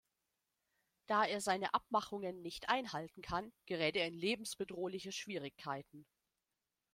[1.05, 6.07] Da er seine Abmachungen nicht einhalten kann, gerät er in lebensbedrohliche Schwierigkeiten.